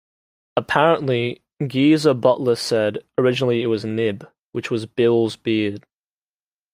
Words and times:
Apparently, 0.57 1.43
Geezer 1.63 2.15
Butler 2.15 2.55
said: 2.55 3.03
Originally 3.19 3.61
it 3.61 3.67
was 3.67 3.85
Nib, 3.85 4.27
which 4.51 4.71
was 4.71 4.87
Bill's 4.87 5.35
beard. 5.35 5.85